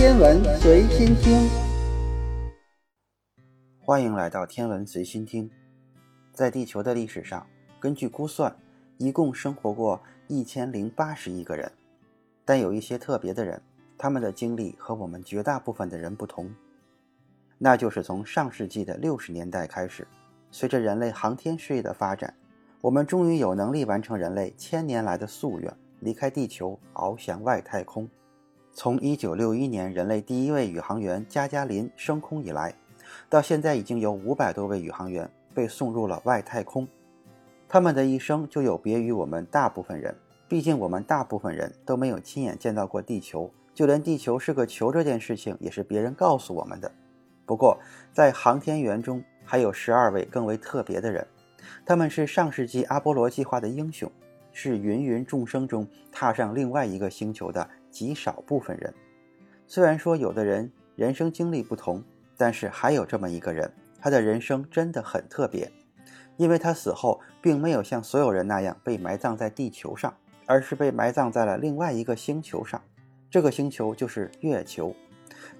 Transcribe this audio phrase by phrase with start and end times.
[0.00, 1.46] 天文随心听，
[3.84, 5.50] 欢迎来到天文随心听。
[6.32, 7.46] 在地球的历史上，
[7.78, 8.56] 根据估算，
[8.96, 11.70] 一共生活过一千零八十亿个人。
[12.46, 13.60] 但有一些特别的人，
[13.98, 16.50] 他们的经历和我们绝大部分的人不同。
[17.58, 20.08] 那就是从上世纪的六十年代开始，
[20.50, 22.32] 随着人类航天事业的发展，
[22.80, 28.08] 我们终于有能力完成人类千年来的夙愿，离开地球，翱翔外太空。
[28.72, 32.74] 从1961年人类第一位宇航员加加林升空以来，
[33.28, 36.86] 到现在已经有五百多位宇航员被送入了外太空。
[37.68, 40.14] 他们的一生就有别于我们大部分人，
[40.48, 46.90] 毕竟我们大部分人都没有亲眼见到过地球，就连地球是个球这件事情也是别人告诉我们的。
[47.44, 47.78] 不过，
[48.12, 51.26] 在航天员中还有十二位更为特别的人，
[51.84, 54.10] 他们是上世纪阿波罗计划的英雄，
[54.52, 57.68] 是芸芸众生中踏上另外一个星球的。
[57.90, 58.94] 极少部分人，
[59.66, 62.02] 虽然说有的人人生经历不同，
[62.36, 65.70] 但是还有这么一个人，他的人生真的很特别，
[66.36, 70.14] 因为他死后并没有像所有人那样被埋葬在地球上，
[70.46, 72.80] 而是被埋葬在了另外一个星球上。
[73.30, 74.94] 这个星球就是月球。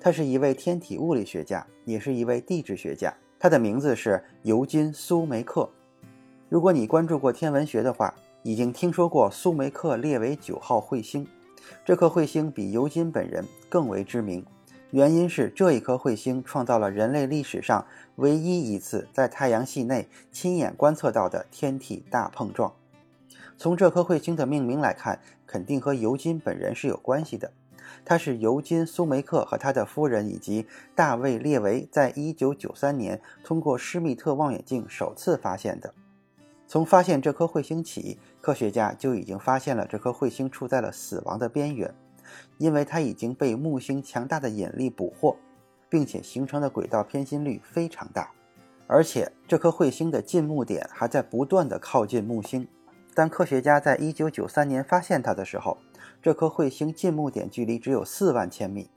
[0.00, 3.14] 他是一位天体物理学家，也是一位地质学家。
[3.38, 5.68] 他的名字是尤金·苏梅克。
[6.48, 11.26] 如果你关注过天文学的话，已经听说过苏梅克列为九号彗星。
[11.84, 14.44] 这颗彗星比尤金本人更为知名，
[14.90, 17.86] 原因是这一颗彗星创造了人类历史上
[18.16, 22.72] 唯一一次在太阳系内亲眼观测到的天体大碰撞。
[23.56, 27.52] 从这颗彗星的命名来看，肯定和尤金本人是有关系的。
[28.04, 35.92] 它是尤金·苏梅克和他的夫人以及大卫·列维在1993年通过施密特望远镜首次发现的。
[36.70, 41.92] 从发现这颗彗星起，科学家就已经发现了这颗彗星处在了死亡的边缘，
[42.58, 45.36] 因为它已经被木星强大的引力捕获，
[45.88, 48.30] 并且形成的轨道偏心率非常大，
[48.86, 52.68] 而且这颗彗星的近木点还在不断的靠近木星。
[53.16, 55.76] 当科学家在1993年发现它的时候，
[56.22, 58.88] 这颗彗星近木点距离只有4万千米，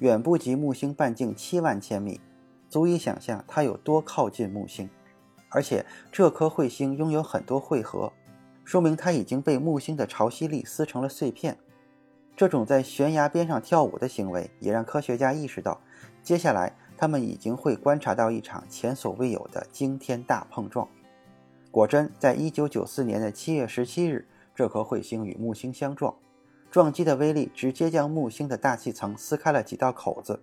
[0.00, 2.20] 远不及木星半径7万千米，
[2.68, 4.90] 足以想象它有多靠近木星。
[5.52, 8.12] 而且这颗彗星拥有很多汇合，
[8.64, 11.56] 说明它已经被木星的潮汐力撕成了碎片。
[12.34, 15.78] 这种在悬崖边上跳舞的行为，也让科学家意识到，
[16.22, 20.88] 接下来他们已经会观察到一场前所未有的惊天大碰撞。
[21.70, 26.14] 果真，在1994年的7月17日，这颗彗星与木星相撞，
[26.70, 30.42] 撞击的威力直接将木星的大气层撕开了几道口子，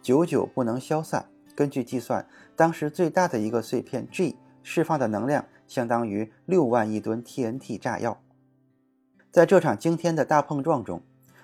[0.00, 1.28] 久久不能消散。
[1.58, 2.24] 根据计算，
[2.54, 8.20] 当时最大的一个碎片 G 释放的能量相当于六万亿吨 TNT 炸药。
[9.32, 11.02] 在这场惊天的大碰撞中，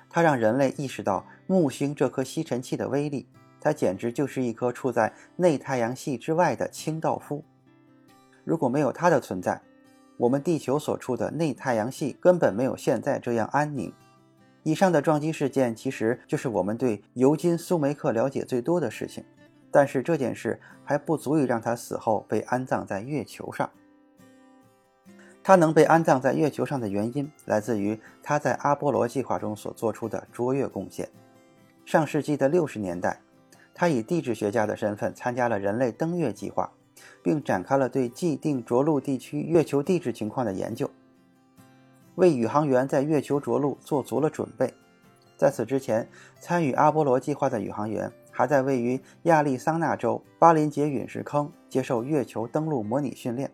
[0.08, 3.26] 它让人类意识到木星这颗吸尘器的威力。
[3.60, 7.42] 它简直就是一颗处在内太阳系之外的清道夫。
[8.44, 9.60] 如果没有它的存在，
[10.16, 13.92] 我们地球所处的内太阳系根本没有现在这样安宁。
[14.62, 19.24] 以上的撞击事件其实就是我们对尤金·苏梅克了解最多的事情。
[19.74, 23.68] 但是这件事还不足以让他死后被安葬在月球上。
[25.42, 31.08] 他能被安葬在月球上的原因，来自于他在阿波罗计划中所做出的卓越贡献。
[31.84, 33.20] 上世纪的六十年代，
[33.74, 36.70] 他以地质学家的身份参加了人类登月计划，
[37.20, 40.88] 并展开了对既定着陆地区月球地质情况的研究，
[42.14, 44.72] 为宇航员在月球着陆做足了准备。
[45.44, 46.08] 在此之前，
[46.40, 48.10] 参与阿波罗计划的宇航员。
[48.30, 53.50] 还在位于亚利桑那州巴林杰陨石坑接受月球登陆模拟训练，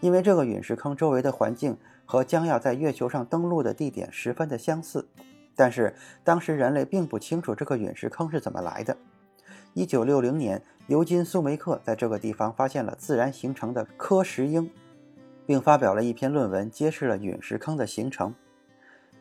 [0.00, 1.76] 因为这个陨石坑周围的环境
[2.06, 5.06] 和将要在月球上登陆的地点十分的相似，
[5.54, 5.94] 但是
[6.24, 8.96] 当时人类并不清楚这个陨石坑是怎么来的。
[9.74, 14.70] 一九六零年，尤金·苏梅克在这个地方发现了自然形成的柯什英，
[15.44, 18.34] 并发表了一篇论文，揭示了陨石坑的形成。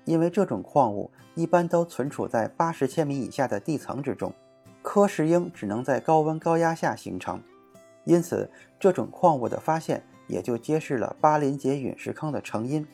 [0.09, 4.33] 因为这种矿物一般都存储在八十千米以下的地层之中。
[4.81, 7.39] 柯石英只能在高温高压下形成，
[8.05, 8.49] 因此
[8.79, 12.87] 这种矿物的发现也就揭示了巴林杰陨石坑的成因。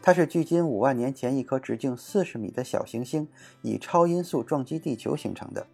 [0.00, 3.26] 它是距今五万年前一颗直径四十米的小行星
[3.62, 5.66] 以超音速撞击地球形成的。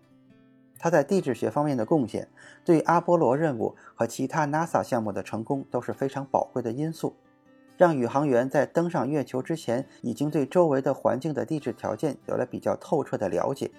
[0.79, 2.27] 它在地质学方面的贡献，
[2.65, 7.15] 对阿波罗任务和其他 NASA 项目的成功都是非常宝贵的因素，
[7.77, 13.71] 让宇航员在登上月球之前，已经对周围的环境的地质条件有了比较透彻的了解。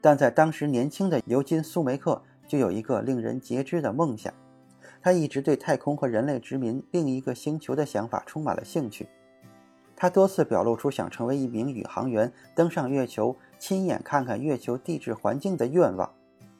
[0.00, 4.32] 但在当时，年轻的尤金·苏梅克就有一个令人截肢的梦想，
[5.00, 9.08] 他一直对太空和人类殖民另一个星球的想法充满了兴趣。
[9.96, 16.12] 他多次表露出想成为一名宇航员，登上月球，亲眼看看月球地质环境的愿望。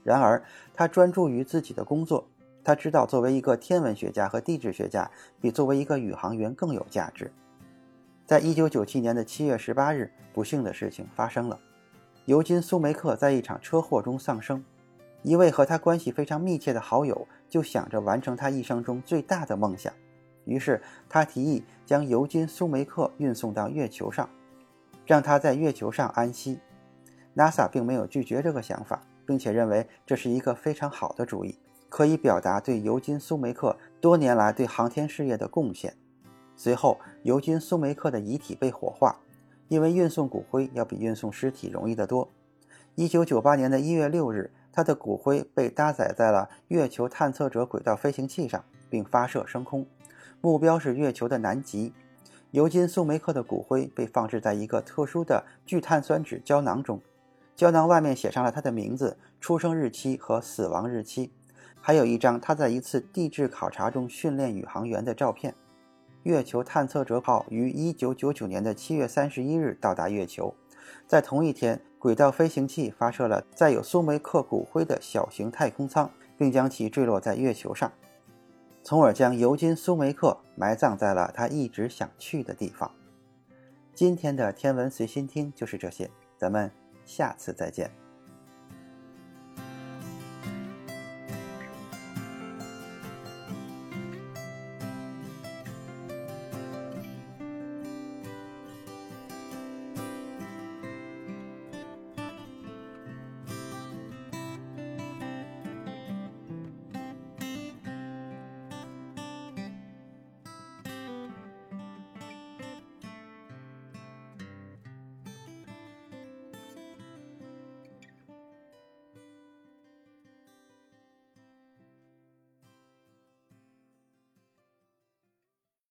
[0.04, 0.42] 然而，
[0.74, 2.28] 他专注于自己的工作。
[2.64, 5.10] 他知道，作为一个天文学家和地质学家，
[5.40, 7.32] 比作为一个宇航员更有价值。
[8.24, 11.58] 在一九九七年的七月十八日，不幸的事情发生了。
[12.24, 14.64] 尤金·苏梅克在一场车祸中丧生。
[15.22, 19.92] 一位和他关系非常密切的好友就想着完成他一生中最大的梦想，
[20.44, 24.28] 于是他提议将尤金·苏梅克运送到月球上，
[25.06, 26.58] 让他在月球上安息。
[27.36, 31.58] NASA 并没有拒绝这个想法，并且认为这是一个非常好的主意。
[31.92, 35.94] 可以表达对尤金·苏梅克多年来对航天事业的贡献。
[36.56, 39.20] 随后，尤金·苏梅克的遗体被火化，
[39.68, 42.30] 因为运送骨灰要比运送尸体容易得多。
[42.96, 49.84] 1998年的一月六日，他的骨灰被搭载在了月球探测者轨道飞行器上，并发射升空，
[50.40, 51.92] 目标是月球的南极。
[52.52, 57.02] 尤金·苏梅克的骨灰被放置在一个特殊的聚碳酸酯胶囊中，
[57.54, 61.30] 胶囊外面写上了他的名字、出生日期和死亡日期。
[61.84, 65.52] 还有一张他在一次地质考察中训练宇航员的照片。
[66.22, 70.54] 月球探测者号于1999年的7月31日到达月球，
[71.08, 76.08] 在同一天，轨道飞行器发射了载有苏梅克骨灰的小型太空舱，
[76.38, 77.90] 并将其坠落在月球上，
[78.84, 82.88] 从而将尤金·苏梅克埋葬在了他一直想去的地方。
[83.92, 86.08] 今天的天文随心听就是这些，
[86.38, 86.70] 咱们
[87.04, 88.01] 下次再见。